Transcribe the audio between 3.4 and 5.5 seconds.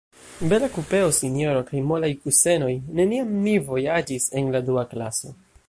mi vojaĝis en la dua klaso.